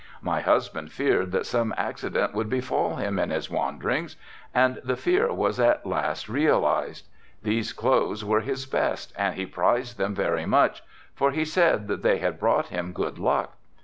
[0.23, 4.15] My husband feared that some accident would befall him in his wanderings
[4.51, 7.05] and the fear was at last realized.
[7.43, 10.81] These clothes were his best and he prized them very much,
[11.13, 13.55] for he said that they had brought him 'good luck.